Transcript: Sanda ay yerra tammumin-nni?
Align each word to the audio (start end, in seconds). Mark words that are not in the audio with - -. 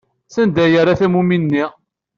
Sanda 0.33 0.61
ay 0.63 0.71
yerra 0.73 0.99
tammumin-nni? 0.99 1.65